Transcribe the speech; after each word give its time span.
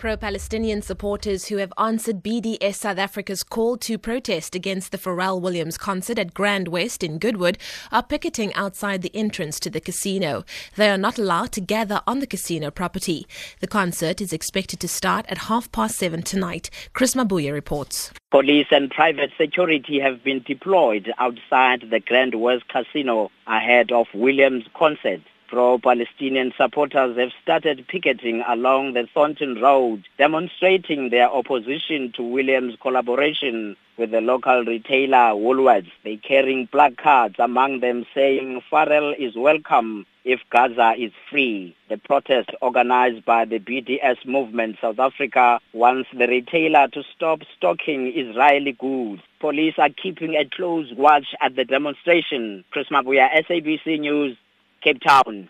Pro 0.00 0.16
Palestinian 0.16 0.80
supporters 0.80 1.48
who 1.48 1.58
have 1.58 1.74
answered 1.76 2.22
BDS 2.22 2.76
South 2.76 2.96
Africa's 2.96 3.42
call 3.42 3.76
to 3.76 3.98
protest 3.98 4.54
against 4.54 4.92
the 4.92 4.96
Pharrell 4.98 5.38
Williams 5.38 5.76
concert 5.76 6.18
at 6.18 6.32
Grand 6.32 6.68
West 6.68 7.04
in 7.04 7.18
Goodwood 7.18 7.58
are 7.92 8.02
picketing 8.02 8.54
outside 8.54 9.02
the 9.02 9.14
entrance 9.14 9.60
to 9.60 9.68
the 9.68 9.78
casino. 9.78 10.42
They 10.76 10.88
are 10.88 10.96
not 10.96 11.18
allowed 11.18 11.52
to 11.52 11.60
gather 11.60 12.00
on 12.06 12.20
the 12.20 12.26
casino 12.26 12.70
property. 12.70 13.26
The 13.60 13.66
concert 13.66 14.22
is 14.22 14.32
expected 14.32 14.80
to 14.80 14.88
start 14.88 15.26
at 15.28 15.36
half 15.36 15.70
past 15.70 15.98
seven 15.98 16.22
tonight. 16.22 16.70
Chris 16.94 17.14
Mabuya 17.14 17.52
reports. 17.52 18.10
Police 18.30 18.68
and 18.70 18.90
private 18.90 19.32
security 19.36 20.00
have 20.00 20.24
been 20.24 20.42
deployed 20.46 21.12
outside 21.18 21.90
the 21.90 22.00
Grand 22.00 22.40
West 22.40 22.64
Casino 22.68 23.30
ahead 23.46 23.92
of 23.92 24.06
Williams' 24.14 24.64
concert. 24.72 25.20
Pro-Palestinian 25.50 26.52
supporters 26.56 27.18
have 27.18 27.32
started 27.42 27.84
picketing 27.88 28.44
along 28.46 28.92
the 28.92 29.08
Thornton 29.12 29.60
Road, 29.60 30.04
demonstrating 30.16 31.10
their 31.10 31.28
opposition 31.28 32.12
to 32.12 32.22
Williams' 32.22 32.76
collaboration 32.80 33.76
with 33.98 34.12
the 34.12 34.20
local 34.20 34.64
retailer 34.64 35.34
Woolworths. 35.34 35.90
They 36.04 36.18
carrying 36.18 36.68
placards, 36.68 37.34
among 37.40 37.80
them 37.80 38.06
saying 38.14 38.62
Pharrell 38.70 39.12
is 39.18 39.34
welcome 39.34 40.06
if 40.24 40.38
Gaza 40.50 40.94
is 40.96 41.10
free. 41.28 41.74
The 41.88 41.98
protest 41.98 42.50
organized 42.62 43.24
by 43.24 43.44
the 43.44 43.58
BDS 43.58 44.24
movement 44.24 44.76
South 44.80 45.00
Africa 45.00 45.58
wants 45.72 46.08
the 46.16 46.28
retailer 46.28 46.86
to 46.92 47.02
stop 47.12 47.40
stocking 47.56 48.06
Israeli 48.16 48.72
goods. 48.72 49.22
Police 49.40 49.74
are 49.78 49.90
keeping 49.90 50.36
a 50.36 50.44
close 50.44 50.92
watch 50.96 51.34
at 51.42 51.56
the 51.56 51.64
demonstration. 51.64 52.64
Chris 52.70 52.86
Mabuya, 52.88 53.28
SABC 53.32 53.98
News, 53.98 54.36
Cape 54.82 55.00
Town. 55.06 55.48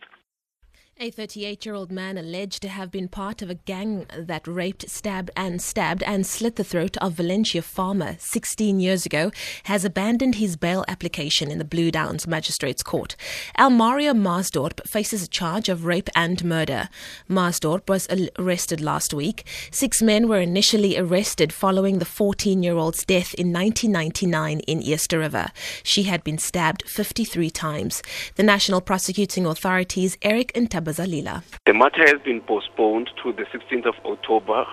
A 1.03 1.11
38 1.11 1.65
year 1.65 1.75
old 1.75 1.91
man 1.91 2.19
alleged 2.19 2.61
to 2.61 2.69
have 2.69 2.91
been 2.91 3.09
part 3.09 3.41
of 3.41 3.49
a 3.49 3.55
gang 3.55 4.05
that 4.15 4.47
raped, 4.47 4.91
stabbed, 4.91 5.31
and 5.35 5.63
stabbed 5.63 6.03
and 6.03 6.27
slit 6.27 6.57
the 6.57 6.63
throat 6.63 6.99
of 6.99 7.15
Valencia 7.15 7.63
Farmer 7.63 8.17
16 8.19 8.79
years 8.79 9.07
ago 9.07 9.33
has 9.63 9.83
abandoned 9.83 10.35
his 10.35 10.59
bail 10.59 10.85
application 10.89 11.51
in 11.51 11.57
the 11.57 11.65
Blue 11.65 11.91
Downs 11.91 12.27
Magistrates 12.27 12.83
Court. 12.83 13.17
Elmario 13.59 14.13
Maasdorp 14.13 14.87
faces 14.87 15.23
a 15.23 15.29
charge 15.29 15.71
of 15.71 15.87
rape 15.87 16.11
and 16.15 16.45
murder. 16.45 16.91
Maasdorp 17.31 17.89
was 17.89 18.07
arrested 18.39 18.83
last 18.83 19.15
week. 19.15 19.47
Six 19.71 20.03
men 20.03 20.29
were 20.29 20.41
initially 20.43 20.99
arrested 20.99 21.51
following 21.51 21.99
the 21.99 22.05
14 22.05 22.63
year 22.63 22.77
old's 22.77 23.07
death 23.07 23.33
in 23.37 23.55
1999 23.55 24.61
in 24.61 24.83
Eerste 24.83 25.15
River. 25.15 25.47
She 25.83 26.03
had 26.03 26.23
been 26.23 26.37
stabbed 26.37 26.83
53 26.87 27.49
times. 27.49 28.03
The 28.35 28.43
National 28.43 28.83
Prosecuting 28.83 29.47
Authorities, 29.47 30.19
Eric 30.21 30.53
Ntaba 30.53 30.90
Bazalila. 30.91 31.43
The 31.67 31.73
matter 31.75 32.05
has 32.07 32.21
been 32.23 32.41
postponed 32.41 33.11
to 33.23 33.33
the 33.33 33.45
16th 33.45 33.87
of 33.87 33.95
October 34.05 34.65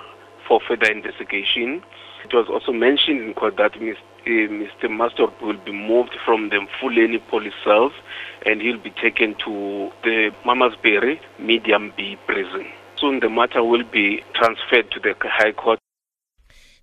for 0.48 0.60
further 0.68 0.92
investigation. 0.92 1.84
It 2.26 2.34
was 2.34 2.48
also 2.50 2.72
mentioned 2.72 3.22
in 3.22 3.34
court 3.36 3.58
that 3.58 3.74
Mr. 3.74 4.86
Uh, 4.86 4.90
Master 4.90 5.28
will 5.42 5.58
be 5.64 5.72
moved 5.72 6.16
from 6.26 6.50
the 6.50 6.66
Fuleni 6.82 7.20
police 7.30 7.54
cells 7.64 7.94
and 8.46 8.62
he'll 8.62 8.80
be 8.80 8.90
taken 8.90 9.36
to 9.46 9.92
the 10.04 10.32
Malmesbury 10.44 11.22
Medium 11.40 11.94
B 11.96 12.18
prison. 12.26 12.66
Soon 12.98 13.20
the 13.20 13.30
matter 13.30 13.64
will 13.64 13.84
be 13.84 14.24
transferred 14.34 14.90
to 14.92 15.00
the 15.00 15.14
High 15.24 15.52
Court 15.52 15.80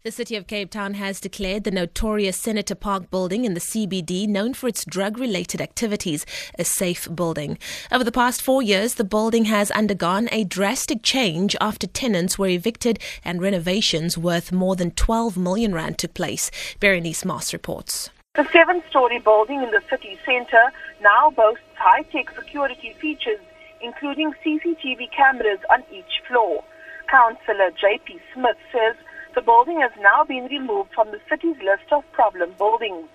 the 0.04 0.12
city 0.12 0.36
of 0.36 0.46
Cape 0.46 0.70
Town 0.70 0.92
has 0.92 1.18
declared 1.18 1.64
the 1.64 1.70
notorious 1.70 2.36
Senator 2.36 2.74
Park 2.74 3.10
building 3.10 3.46
in 3.46 3.54
the 3.54 3.60
CBD, 3.60 4.28
known 4.28 4.52
for 4.52 4.68
its 4.68 4.84
drug 4.84 5.16
related 5.16 5.62
activities, 5.62 6.26
a 6.58 6.64
safe 6.64 7.08
building. 7.14 7.56
Over 7.90 8.04
the 8.04 8.12
past 8.12 8.42
four 8.42 8.60
years, 8.60 8.94
the 8.94 9.04
building 9.04 9.46
has 9.46 9.70
undergone 9.70 10.28
a 10.30 10.44
drastic 10.44 11.02
change 11.02 11.56
after 11.58 11.86
tenants 11.86 12.38
were 12.38 12.48
evicted 12.48 12.98
and 13.24 13.40
renovations 13.40 14.18
worth 14.18 14.52
more 14.52 14.76
than 14.76 14.90
12 14.90 15.38
million 15.38 15.74
rand 15.74 15.96
took 15.96 16.12
place. 16.12 16.50
Berenice 16.80 17.24
Moss 17.24 17.54
reports. 17.54 18.10
The 18.34 18.46
seven 18.52 18.82
story 18.90 19.20
building 19.20 19.62
in 19.62 19.70
the 19.70 19.80
city 19.88 20.18
centre 20.26 20.70
now 21.00 21.30
boasts 21.30 21.64
high 21.78 22.02
tech 22.02 22.28
security 22.36 22.94
features, 23.00 23.40
including 23.80 24.34
CCTV 24.44 25.10
cameras 25.16 25.60
on 25.72 25.82
each 25.90 26.20
floor. 26.28 26.62
Councillor 27.08 27.70
J.P. 27.80 28.20
Smith 28.34 28.58
says 28.70 28.96
the 29.34 29.42
building 29.42 29.82
has 29.82 29.90
now 29.98 30.22
been 30.22 30.46
removed 30.46 30.94
from 30.94 31.10
the 31.10 31.18
city's 31.28 31.58
list 31.58 31.90
of 31.90 32.06
problem 32.14 32.54
buildings. 32.56 33.10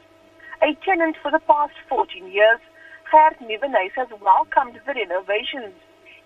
A 0.59 0.75
tenant 0.83 1.15
for 1.23 1.31
the 1.31 1.39
past 1.47 1.71
14 1.87 2.27
years, 2.27 2.59
Gert 3.07 3.39
Nivenhuis 3.39 3.95
has 3.95 4.11
welcomed 4.19 4.75
the 4.83 4.93
renovations. 4.93 5.71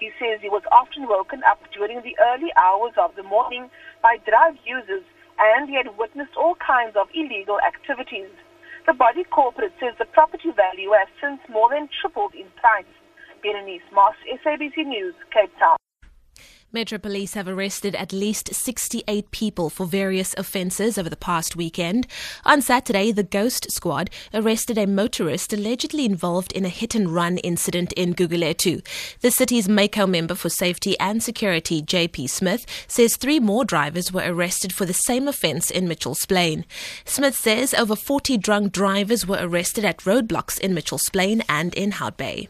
He 0.02 0.10
says 0.18 0.42
he 0.42 0.50
was 0.50 0.66
often 0.74 1.06
woken 1.08 1.46
up 1.46 1.62
during 1.72 2.02
the 2.02 2.18
early 2.18 2.50
hours 2.58 2.98
of 2.98 3.14
the 3.16 3.24
morning 3.24 3.70
by 4.02 4.18
drug 4.26 4.58
users 4.66 5.06
and 5.38 5.70
he 5.70 5.78
had 5.78 5.98
witnessed 5.98 6.34
all 6.36 6.58
kinds 6.58 6.98
of 6.98 7.14
illegal 7.14 7.62
activities. 7.62 8.34
The 8.90 8.98
body 8.98 9.24
corporate 9.30 9.78
says 9.80 9.94
the 9.98 10.10
property 10.10 10.50
value 10.52 10.92
has 10.98 11.08
since 11.22 11.40
more 11.48 11.70
than 11.70 11.88
tripled 12.02 12.34
in 12.34 12.50
price. 12.58 12.90
Berenice 13.46 13.86
Moss, 13.94 14.18
SABC 14.26 14.90
News, 14.90 15.14
Cape 15.32 15.54
Town. 15.60 15.78
Metro 16.76 16.98
Police 16.98 17.36
have 17.36 17.48
arrested 17.48 17.94
at 17.94 18.12
least 18.12 18.52
68 18.52 19.30
people 19.30 19.70
for 19.70 19.86
various 19.86 20.34
offences 20.40 20.98
over 20.98 21.08
the 21.08 21.16
past 21.16 21.56
weekend. 21.56 22.08
On 22.46 22.64
Saturday, 22.64 23.12
the 23.12 23.22
Ghost 23.22 23.72
Squad 23.72 24.10
arrested 24.34 24.80
a 24.80 24.88
motorist 24.88 25.54
allegedly 25.54 26.04
involved 26.04 26.52
in 26.52 26.66
a 26.66 26.70
hit 26.70 26.96
and 26.96 27.14
run 27.14 27.38
incident 27.38 27.94
in 27.94 28.16
Gugulethu. 28.16 28.84
The 29.22 29.30
city's 29.30 29.68
MayCo 29.68 30.10
member 30.10 30.34
for 30.34 30.50
safety 30.50 31.00
and 31.00 31.22
security, 31.22 31.84
JP 31.84 32.28
Smith, 32.28 32.66
says 32.88 33.18
three 33.18 33.40
more 33.40 33.66
drivers 33.66 34.12
were 34.12 34.24
arrested 34.26 34.74
for 34.74 34.88
the 34.88 34.94
same 34.94 35.28
offence 35.28 35.70
in 35.70 35.88
Mitchell's 35.88 36.26
Plain. 36.26 36.66
Smith 37.06 37.36
says 37.36 37.76
over 37.76 37.96
40 37.96 38.40
drunk 38.40 38.72
drivers 38.72 39.28
were 39.28 39.38
arrested 39.40 39.86
at 39.86 40.00
roadblocks 40.00 40.60
in 40.60 40.74
Mitchell's 40.74 41.08
Plain 41.10 41.44
and 41.48 41.72
in 41.76 41.92
Hout 41.92 42.18
Bay. 42.18 42.48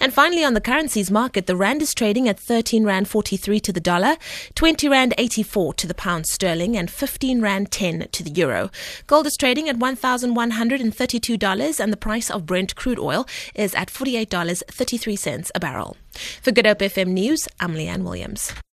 And 0.00 0.12
finally, 0.12 0.44
on 0.44 0.54
the 0.54 0.60
currencies 0.60 1.10
market, 1.10 1.46
the 1.46 1.56
rand 1.56 1.82
is 1.82 1.94
trading 1.94 2.28
at 2.28 2.38
13 2.38 2.84
rand 2.84 3.08
43 3.08 3.60
to 3.60 3.72
the 3.72 3.80
dollar, 3.80 4.16
20 4.54 4.88
rand 4.88 5.14
84 5.18 5.74
to 5.74 5.86
the 5.86 5.94
pound 5.94 6.26
sterling, 6.26 6.76
and 6.76 6.90
15 6.90 7.40
rand 7.40 7.70
10 7.70 8.08
to 8.12 8.22
the 8.22 8.30
euro. 8.30 8.70
Gold 9.06 9.26
is 9.26 9.36
trading 9.36 9.68
at 9.68 9.78
$1,132, 9.78 11.80
and 11.80 11.92
the 11.92 11.96
price 11.96 12.30
of 12.30 12.46
Brent 12.46 12.76
crude 12.76 12.98
oil 12.98 13.26
is 13.54 13.74
at 13.74 13.88
$48.33 13.88 15.50
a 15.54 15.60
barrel. 15.60 15.96
For 16.42 16.52
Good 16.52 16.66
Hope 16.66 16.78
FM 16.78 17.08
News, 17.08 17.48
I'm 17.60 17.74
Leanne 17.74 18.02
Williams. 18.02 18.52